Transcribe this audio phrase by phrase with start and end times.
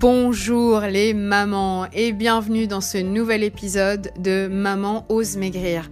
[0.00, 5.90] Bonjour les mamans et bienvenue dans ce nouvel épisode de Maman ose maigrir.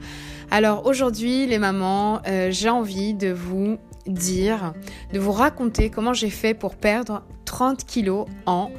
[0.51, 3.77] Alors aujourd'hui les mamans, euh, j'ai envie de vous
[4.07, 4.73] dire,
[5.13, 8.71] de vous raconter comment j'ai fait pour perdre 30 kilos en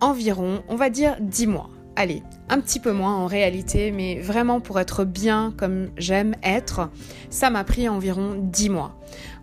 [0.00, 1.70] environ, on va dire 10 mois.
[1.94, 6.90] Allez, un petit peu moins en réalité, mais vraiment pour être bien comme j'aime être,
[7.30, 8.96] ça m'a pris environ 10 mois.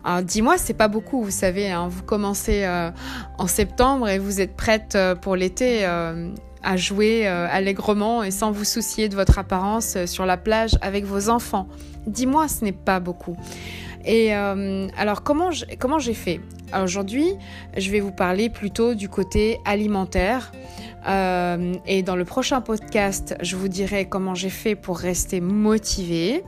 [0.04, 1.88] Alors 10 mois, c'est pas beaucoup, vous savez, hein.
[1.88, 2.90] vous commencez euh,
[3.38, 6.30] en septembre et vous êtes prête euh, pour l'été euh,
[6.62, 11.30] à jouer allègrement et sans vous soucier de votre apparence sur la plage avec vos
[11.30, 11.66] enfants.
[12.06, 13.34] 10 mois, ce n'est pas beaucoup.
[14.04, 16.40] Et alors comment j'ai fait?
[16.78, 17.32] Aujourd'hui,
[17.78, 20.52] je vais vous parler plutôt du côté alimentaire.
[21.06, 26.44] Euh, et dans le prochain podcast, je vous dirai comment j'ai fait pour rester motivée.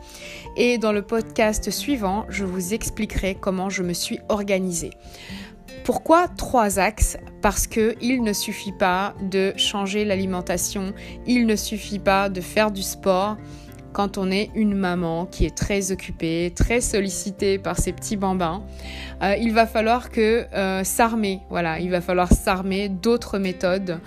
[0.57, 4.91] Et dans le podcast suivant, je vous expliquerai comment je me suis organisée.
[5.85, 7.17] Pourquoi trois axes?
[7.41, 10.93] Parce qu'il ne suffit pas de changer l'alimentation,
[11.27, 13.37] il ne suffit pas de faire du sport,
[13.93, 18.63] quand on est une maman qui est très occupée, très sollicitée par ses petits bambins,
[19.23, 24.01] euh, il va falloir que euh, s'armer, voilà, il va falloir s'armer d'autres méthodes.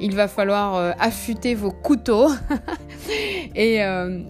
[0.00, 2.30] Il va falloir euh, affûter vos couteaux.
[3.54, 3.80] et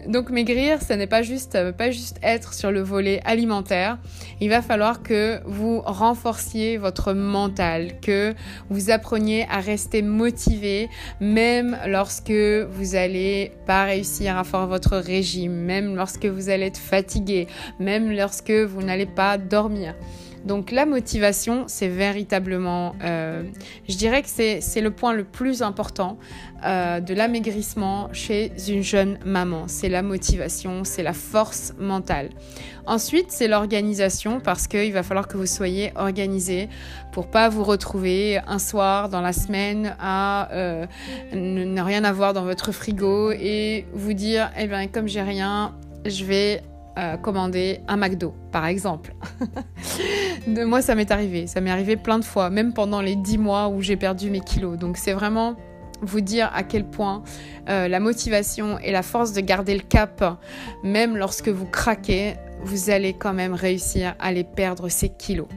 [0.06, 3.98] donc maigrir, ce n'est pas juste, pas juste être sur le volet alimentaire.
[4.40, 8.34] Il va falloir que vous renforciez votre mental, que
[8.68, 10.88] vous appreniez à rester motivé,
[11.20, 16.78] même lorsque vous allez pas réussir à faire votre régime, même lorsque vous allez être
[16.78, 17.46] fatigué,
[17.78, 19.94] même lorsque vous n'allez pas dormir.
[20.44, 23.42] Donc la motivation, c'est véritablement, euh,
[23.88, 26.18] je dirais que c'est le point le plus important
[26.64, 29.64] euh, de l'amaigrissement chez une jeune maman.
[29.66, 32.30] C'est la motivation, c'est la force mentale.
[32.86, 36.68] Ensuite, c'est l'organisation parce qu'il va falloir que vous soyez organisé
[37.12, 40.86] pour pas vous retrouver un soir dans la semaine à euh,
[41.34, 45.74] ne rien avoir dans votre frigo et vous dire, eh bien, comme j'ai rien,
[46.06, 46.62] je vais
[47.00, 49.14] euh, commander un McDo, par exemple.
[50.46, 51.46] de moi, ça m'est arrivé.
[51.46, 54.40] Ça m'est arrivé plein de fois, même pendant les 10 mois où j'ai perdu mes
[54.40, 54.78] kilos.
[54.78, 55.56] Donc, c'est vraiment
[56.02, 57.22] vous dire à quel point
[57.68, 60.42] euh, la motivation et la force de garder le cap,
[60.82, 65.48] même lorsque vous craquez, vous allez quand même réussir à les perdre ces kilos.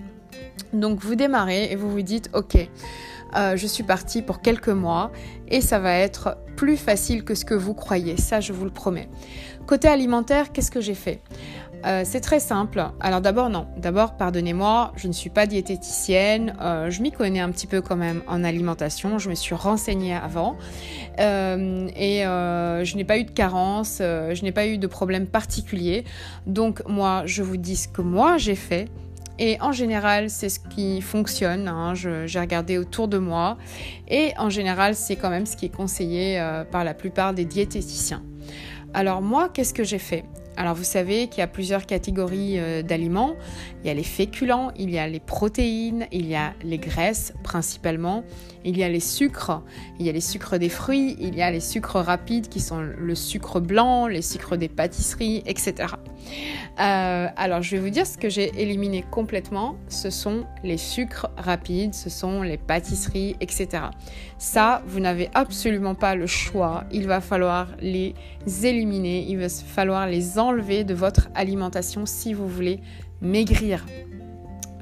[0.74, 2.68] Donc vous démarrez et vous vous dites, ok,
[3.36, 5.12] euh, je suis partie pour quelques mois
[5.48, 8.72] et ça va être plus facile que ce que vous croyez, ça je vous le
[8.72, 9.10] promets.
[9.66, 11.22] Côté alimentaire, qu'est-ce que j'ai fait?
[11.86, 12.86] Euh, c'est très simple.
[13.02, 17.52] Alors d'abord non, d'abord pardonnez-moi, je ne suis pas diététicienne, euh, je m'y connais un
[17.52, 20.56] petit peu quand même en alimentation, je me suis renseignée avant.
[21.18, 26.06] Et je n'ai pas eu de carence, je n'ai pas eu de problème particulier.
[26.46, 28.88] Donc moi je vous dis ce que moi j'ai fait
[29.40, 31.68] et en général, c'est ce qui fonctionne.
[31.68, 31.94] Hein.
[31.96, 33.58] J'ai regardé autour de moi.
[34.08, 37.46] Et en général, c'est quand même ce qui est conseillé euh, par la plupart des
[37.46, 38.24] diététiciens.
[38.94, 40.24] Alors moi, qu'est-ce que j'ai fait?
[40.56, 43.36] Alors vous savez qu'il y a plusieurs catégories euh, d'aliments.
[43.84, 47.34] Il y a les féculents, il y a les protéines, il y a les graisses
[47.44, 48.24] principalement,
[48.64, 49.62] il y a les sucres,
[50.00, 52.80] il y a les sucres des fruits, il y a les sucres rapides qui sont
[52.80, 55.94] le sucre blanc, les sucres des pâtisseries, etc.
[56.80, 59.76] Euh, alors, je vais vous dire ce que j'ai éliminé complètement.
[59.90, 63.84] Ce sont les sucres rapides, ce sont les pâtisseries, etc.
[64.38, 66.84] Ça, vous n'avez absolument pas le choix.
[66.92, 68.14] Il va falloir les
[68.64, 72.82] éliminer, il va falloir les enlever de votre alimentation si vous voulez
[73.22, 73.86] maigrir.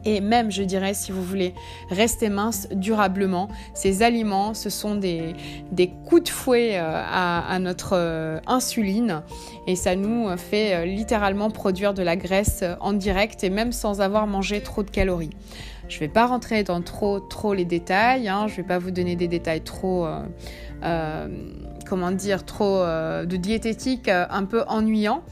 [0.03, 1.53] Et même, je dirais, si vous voulez
[1.91, 5.35] rester mince durablement, ces aliments, ce sont des,
[6.07, 9.21] coups de fouet euh, à, notre euh, insuline
[9.67, 14.01] et ça nous fait euh, littéralement produire de la graisse en direct et même sans
[14.01, 15.29] avoir mangé trop de calories.
[15.91, 18.79] Je ne vais pas rentrer dans trop, trop les détails, hein, je ne vais pas
[18.79, 20.07] vous donner des détails trop...
[20.81, 25.23] comment dire, trop de diététique un peu ennuyant.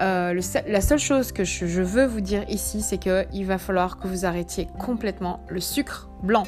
[0.00, 4.08] Euh, la seule chose que je, veux vous dire ici, c'est qu'il va falloir que
[4.08, 6.44] vous arrêtiez complètement le sucre blanc.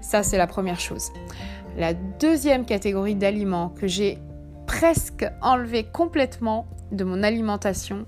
[0.00, 1.10] Ça, c'est la première chose.
[1.76, 4.18] La deuxième catégorie d'aliments que j'ai
[4.66, 8.06] presque enlevé complètement de mon alimentation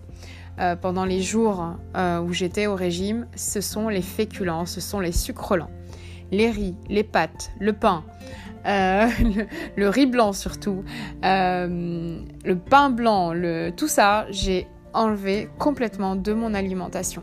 [0.58, 5.00] euh, pendant les jours euh, où j'étais au régime, ce sont les féculents, ce sont
[5.00, 5.70] les sucres lents.
[6.32, 8.05] Les riz, les pâtes, le pain,
[8.67, 9.06] euh,
[9.76, 10.82] le, riz blanc surtout,
[11.23, 17.23] le pain blanc, le, tout ça, j'ai enlevé complètement de mon alimentation.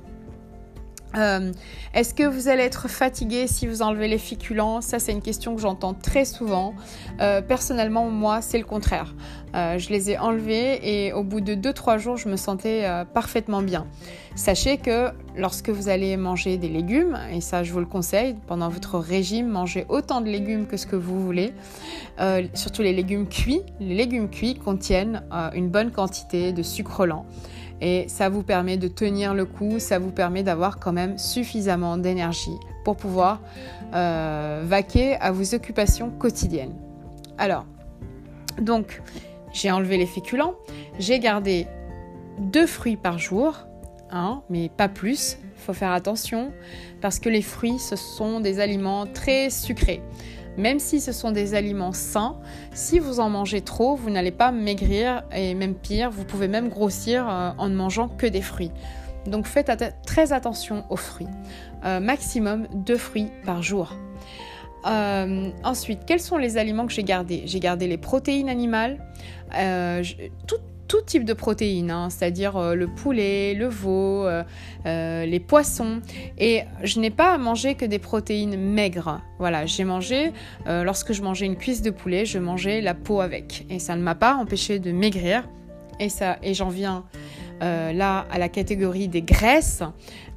[1.15, 1.51] Euh,
[1.94, 4.81] est-ce que vous allez être fatigué si vous enlevez les féculents?
[4.81, 6.74] Ça, c'est une question que j'entends très souvent.
[7.21, 9.13] Euh, personnellement, moi, c'est le contraire.
[9.56, 13.62] Euh, je les ai enlevés et au bout de 2-3 jours, je me sentais parfaitement
[13.62, 13.86] bien.
[14.36, 18.69] Sachez que lorsque vous allez manger des légumes, et ça, je vous le conseille, pendant
[18.69, 21.54] votre régime, mangez autant de légumes que ce que vous voulez,
[22.56, 23.62] surtout les légumes cuits.
[23.80, 25.21] Les légumes cuits contiennent
[25.54, 27.25] une bonne quantité de sucre lent
[27.81, 31.98] et ça vous permet de tenir le coup, ça vous permet d'avoir quand même suffisamment
[31.98, 33.42] d'énergie pour pouvoir
[33.94, 36.75] euh, vaquer à vos occupations quotidiennes.
[37.38, 37.66] Alors,
[38.62, 39.02] donc,
[39.52, 40.56] j'ai enlevé les féculents,
[41.00, 41.68] j'ai gardé
[42.40, 43.58] deux fruits par jour,
[44.12, 45.38] hein, mais pas plus.
[45.56, 46.52] Il faut faire attention
[47.02, 50.02] parce que les fruits, ce sont des aliments très sucrés.
[50.58, 52.38] Même si ce sont des aliments sains,
[52.74, 56.70] si vous en mangez trop, vous n'allez pas maigrir et même pire, vous pouvez même
[56.70, 58.72] grossir euh, en ne mangeant que des fruits.
[59.26, 59.72] Donc faites
[60.06, 61.28] très attention aux fruits.
[61.86, 63.94] Euh, maximum deux fruits par jour.
[64.86, 67.44] Euh, ensuite, quels sont les aliments que j'ai gardés?
[67.46, 69.00] J'ai gardé les protéines animales,
[70.88, 74.44] tout type de protéines, hein, c'est-à-dire euh, le poulet, le veau, euh,
[74.86, 76.02] euh, les poissons.
[76.38, 79.22] Et je n'ai pas mangé que des protéines maigres.
[79.40, 80.32] Voilà, j'ai mangé,
[80.66, 83.66] lorsque je mangeais une cuisse de poulet, je mangeais la peau avec.
[83.70, 85.48] Et ça ne m'a pas empêché de maigrir.
[86.00, 87.04] Et, ça, et j'en viens
[87.63, 89.83] là à la catégorie des graisses.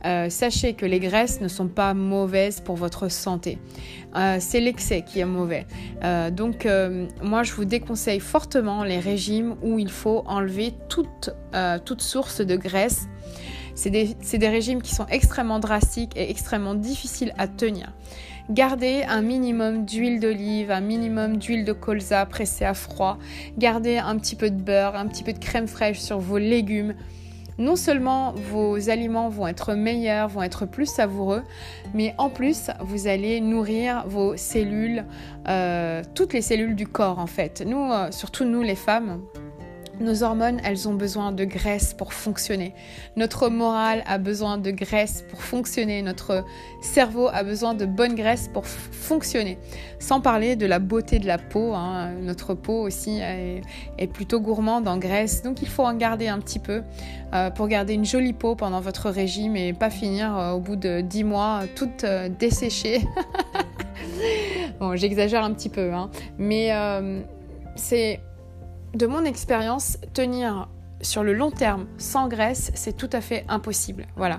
[0.07, 3.59] Euh, sachez que les graisses ne sont pas mauvaises pour votre santé.
[4.15, 5.67] Euh, c'est l'excès qui est mauvais.
[6.05, 6.69] Euh, donc
[7.23, 11.31] moi je vous déconseille fortement les régimes où il faut enlever toute,
[11.85, 13.09] toute source de graisse.
[13.75, 17.93] C'est des, des régimes qui sont extrêmement drastiques et extrêmement difficiles à tenir.
[18.51, 23.19] Gardez un minimum d'huile d'olive, un minimum d'huile de colza pressée à froid.
[23.59, 26.95] Gardez un petit peu de beurre, un petit peu de crème fraîche sur vos légumes
[27.59, 31.43] non seulement vos aliments vont être meilleurs, vont être plus savoureux,
[31.95, 35.05] mais en plus, vous allez nourrir vos cellules,
[35.49, 37.63] euh, toutes les cellules du corps en fait.
[37.67, 39.23] Nous, euh, surtout nous les femmes,
[40.01, 42.75] nos hormones, elles ont besoin de graisse pour fonctionner.
[43.17, 46.03] Notre morale a besoin de graisse pour fonctionner.
[46.03, 46.45] Notre
[46.81, 49.59] cerveau a besoin de bonne graisse pour fonctionner.
[49.99, 51.75] Sans parler de la beauté de la peau.
[51.75, 52.13] Hein.
[52.21, 55.43] Notre peau aussi est, plutôt gourmande en graisse.
[55.43, 56.83] Donc il faut en garder un petit peu
[57.33, 60.77] euh, pour garder une jolie peau pendant votre régime et pas finir euh, au bout
[60.77, 63.01] de 10 mois toute euh, desséchée.
[64.81, 65.93] bon, j'exagère un petit peu.
[65.93, 66.11] Hein.
[66.39, 66.71] Mais
[67.77, 68.21] c'est
[68.97, 70.69] de mon expérience, tenir
[71.03, 74.07] sur le long terme sans graisse, c'est tout à fait impossible.
[74.17, 74.39] Voilà.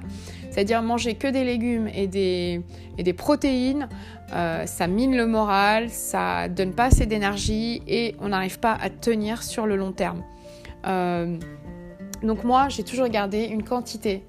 [0.49, 3.87] C'est-à-dire manger que des légumes et des, protéines,
[4.33, 8.89] euh, ça mine le moral, ça donne pas assez d'énergie et on n'arrive pas à
[8.89, 10.23] tenir sur le long terme.
[10.87, 11.37] Euh,
[12.23, 14.23] donc moi, j'ai toujours gardé une quantité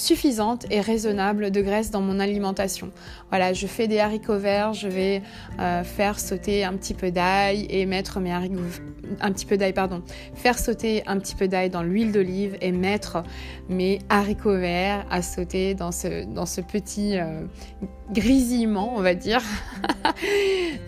[0.00, 2.90] suffisante et raisonnable de graisse dans mon alimentation.
[3.28, 5.22] Voilà, je fais des haricots verts, je vais
[5.60, 8.60] euh, faire sauter un petit peu d'ail et mettre mes haricots
[9.20, 10.02] un petit peu d'ail pardon,
[10.34, 13.22] faire sauter un petit peu d'ail dans l'huile d'olive et mettre
[13.68, 17.42] mes haricots verts à sauter dans ce dans ce petit euh,
[18.12, 19.42] grisillement, on va dire.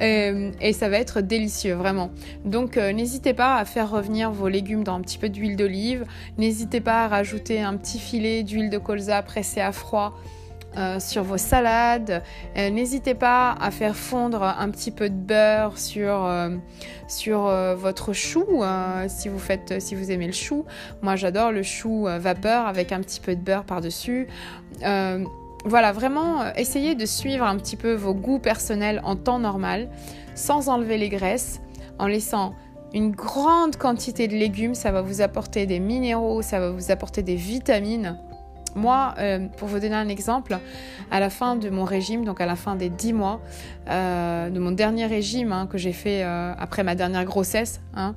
[0.00, 2.10] Euh, et ça va être délicieux, vraiment.
[2.44, 6.04] Donc n'hésitez pas à faire revenir vos légumes dans un petit peu d'huile d'olive.
[6.38, 10.14] N'hésitez pas à rajouter un petit filet d'huile de colza pressé à froid
[10.78, 12.22] euh, sur vos salades.
[12.56, 16.56] Euh, n'hésitez pas à faire fondre un petit peu de beurre sur, euh,
[17.08, 17.42] sur
[17.76, 18.62] votre chou
[19.08, 20.64] si vous faites si vous aimez le chou.
[21.02, 24.28] Moi j'adore le chou vapeur avec un petit peu de beurre par-dessus.
[24.80, 29.90] voilà, vraiment essayez de suivre un petit peu vos goûts personnels en temps normal,
[30.34, 31.60] sans enlever les graisses,
[31.98, 32.54] en laissant
[32.94, 37.22] une grande quantité de légumes, ça va vous apporter des minéraux, ça va vous apporter
[37.22, 38.18] des vitamines.
[38.74, 40.58] Moi, euh, pour vous donner un exemple,
[41.10, 43.40] à la fin de mon régime, donc à la fin des 10 mois,
[43.88, 48.14] euh, de mon dernier régime hein, que j'ai fait euh, après ma dernière grossesse, hein,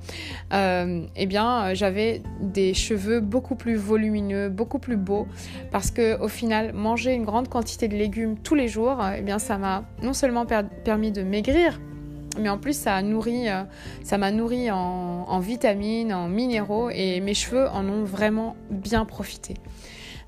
[0.52, 5.28] eh bien, j'avais des cheveux beaucoup plus volumineux, beaucoup plus beaux,
[5.72, 9.40] parce que au final, manger une grande quantité de légumes tous les jours, eh bien,
[9.40, 10.46] ça m'a non seulement
[10.86, 11.80] permis de maigrir,
[12.40, 13.48] mais en plus ça nourri,
[14.04, 19.56] ça m'a nourri en vitamines, en minéraux, et mes cheveux en ont vraiment bien profité.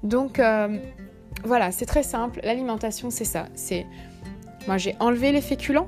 [0.04, 0.78] Donc euh,
[1.44, 2.40] voilà, c'est très simple.
[2.44, 3.48] L'alimentation, c'est ça.
[3.56, 3.86] C'est
[4.68, 5.88] moi, j'ai enlevé les féculents.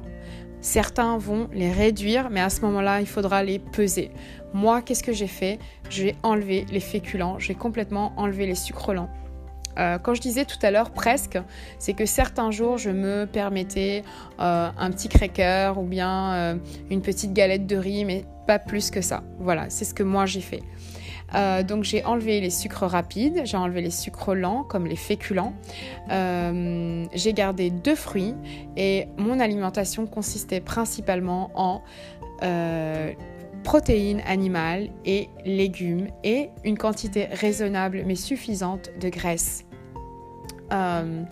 [0.61, 4.11] Certains vont les réduire, mais à ce moment-là, il faudra les peser.
[4.53, 5.59] Moi, qu'est-ce que j'ai fait?
[5.89, 9.09] J'ai enlevé les féculents, j'ai complètement enlevé les sucres lents.
[9.77, 11.39] Euh, quand je disais tout à l'heure presque,
[11.77, 14.03] c'est que certains jours je me permettais
[14.41, 18.99] euh, un petit cracker ou bien une petite galette de riz, mais pas plus que
[18.99, 19.23] ça.
[19.39, 20.63] Voilà, c'est ce que moi j'ai fait.
[21.35, 25.53] Euh, donc j'ai enlevé les sucres rapides, j'ai enlevé les sucres lents comme les féculents.
[26.11, 28.35] Euh, j'ai gardé deux fruits
[28.77, 31.81] et mon alimentation consistait principalement en
[33.63, 39.65] protéines animales et légumes et une quantité raisonnable mais suffisante de graisse.
[40.71, 41.23] Euh,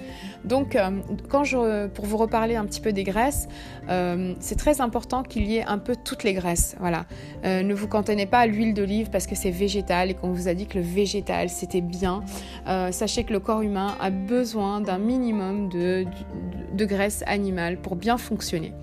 [0.44, 0.90] donc, euh,
[1.30, 3.48] quand je, pour vous reparler un petit peu des graisses,
[3.90, 6.76] euh, c'est très important qu'il y ait un peu toutes les graisses.
[6.80, 7.06] Voilà.
[7.44, 10.54] ne vous cantonnez pas à l'huile d'olive parce que c'est végétal et qu'on vous a
[10.54, 12.24] dit que le végétal c'était bien.
[12.92, 16.06] sachez que le corps humain a besoin d'un minimum de,
[16.74, 18.74] de, graisse animale pour bien fonctionner.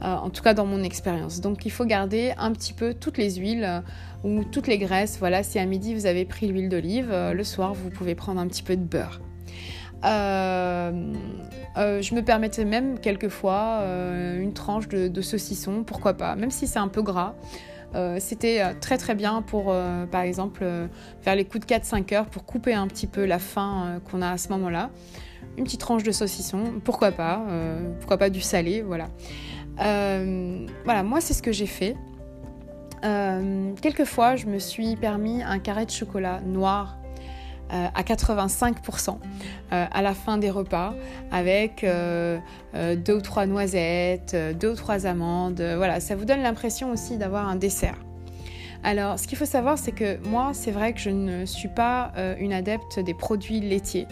[0.00, 1.40] en tout cas dans mon expérience.
[1.40, 3.82] Donc il faut garder un petit peu toutes les huiles
[4.22, 5.18] ou toutes les graisses.
[5.18, 8.46] Voilà, si à midi vous avez pris l'huile d'olive, le soir vous pouvez prendre un
[8.46, 9.20] petit peu de beurre.
[10.04, 10.92] Euh,
[11.76, 16.66] euh, je me permettais même quelquefois euh, une tranche de, saucisson, pourquoi pas, même si
[16.66, 17.34] c'est un peu gras.
[18.18, 19.72] C'était très très bien pour,
[20.10, 20.64] par exemple,
[21.20, 24.30] faire les coups de 4-5 heures pour couper un petit peu la faim qu'on a
[24.30, 24.90] à ce moment-là.
[25.56, 27.46] Une petite tranche de saucisson, pourquoi pas,
[28.00, 29.10] pourquoi pas du salé, voilà.
[29.76, 31.96] voilà, moi c'est ce que j'ai fait.
[33.00, 36.98] quelquefois, je me suis permis un carré de chocolat noir
[37.72, 39.16] euh, à 85%
[39.72, 40.94] euh, à la fin des repas
[41.32, 42.38] avec euh,
[42.74, 45.60] deux ou trois noisettes, deux ou trois amandes.
[45.60, 48.03] Voilà, ça vous donne l'impression aussi d'avoir un dessert.
[48.86, 52.12] Alors, ce qu'il faut savoir, c'est que moi, c'est vrai que je ne suis pas
[52.18, 54.06] euh, une adepte des produits laitiers.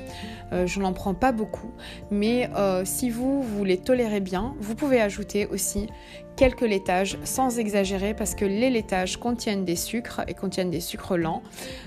[0.51, 1.71] Euh, je n'en prends pas beaucoup.
[2.11, 5.89] Mais euh, si vous, vous les tolérez bien, vous pouvez ajouter aussi
[6.37, 11.19] quelques laitages sans exagérer parce que les laitages contiennent des sucres et contiennent des sucres
[11.19, 11.43] lents.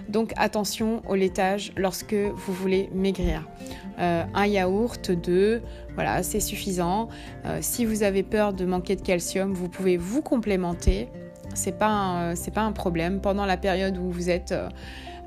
[0.07, 3.49] Donc attention au laitage lorsque vous voulez maigrir.
[3.97, 5.63] un yaourt, deux,
[5.95, 7.09] voilà, c'est suffisant.
[7.61, 11.09] si vous avez peur de manquer de calcium, vous pouvez vous complémenter
[11.55, 14.69] c'est pas c'est pas un problème pendant la période où vous êtes euh,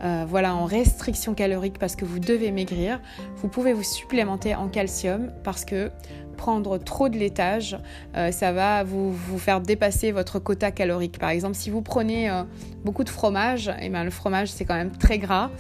[0.05, 3.01] euh, voilà en restriction calorique parce que vous devez maigrir.
[3.37, 5.91] Vous pouvez vous supplémenter en calcium parce que
[6.37, 7.77] prendre trop de laitage,
[8.17, 11.19] euh, ça va vous, faire dépasser votre quota calorique.
[11.19, 12.31] Par exemple, si vous prenez
[12.85, 15.51] beaucoup de fromage, eh bien, le fromage c'est quand même très gras,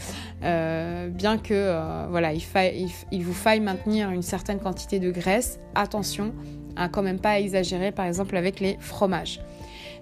[0.40, 5.58] bien que voilà, il, il, il, vous faille maintenir une certaine quantité de graisse.
[5.74, 6.32] Attention
[6.76, 9.40] à quand même pas exagérer, par exemple avec les fromages.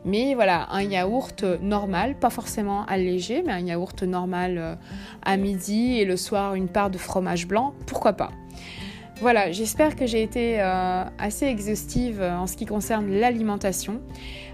[0.06, 4.74] Mais voilà, un yaourt normal, pas forcément allégé, mais un yaourt normal euh,
[5.22, 8.30] à midi et le soir une part de fromage blanc, pourquoi pas.
[9.20, 14.00] Voilà, j'espère que j'ai été euh, assez exhaustive en ce qui concerne l'alimentation.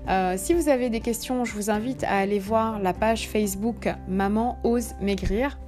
[0.09, 3.91] Euh, si vous avez des questions, je vous invite à aller voir la page Facebook
[4.09, 5.59] Maman ose maigrir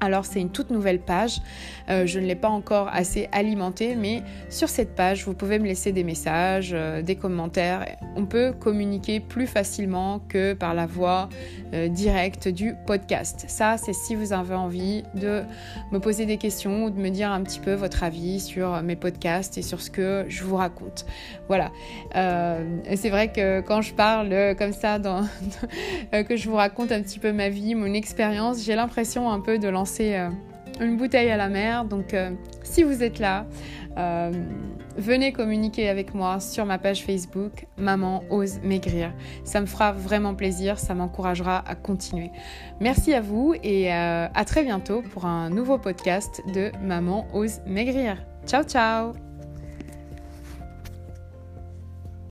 [0.00, 1.40] alors c'est une toute nouvelle page,
[1.90, 5.66] euh, je ne l'ai pas encore assez alimentée, mais sur cette page, vous pouvez me
[5.66, 7.84] laisser des messages, euh, des commentaires.
[8.16, 11.28] On peut communiquer plus facilement que par la voie
[11.74, 13.44] euh, directe du podcast.
[13.48, 15.42] Ça, c'est si vous avez envie de
[15.92, 18.96] me poser des questions ou de me dire un petit peu votre avis sur mes
[18.96, 21.06] podcasts et sur ce que je vous raconte.
[21.48, 21.70] Voilà.
[22.12, 24.98] c'est vrai que quand je parle comme ça,
[26.28, 29.58] que je vous raconte un petit peu ma vie, mon expérience, j'ai l'impression un peu
[29.58, 30.28] de lancer c'est euh,
[30.80, 31.84] une bouteille à la mer.
[31.84, 32.30] Donc euh,
[32.62, 33.46] si vous êtes là,
[33.96, 34.30] euh,
[34.96, 39.12] venez communiquer avec moi sur ma page Facebook Maman ose maigrir.
[39.44, 42.30] Ça me fera vraiment plaisir, ça m'encouragera à continuer.
[42.80, 48.18] Merci à vous et à très bientôt pour un nouveau podcast de Maman ose maigrir.
[48.46, 49.27] Ciao ciao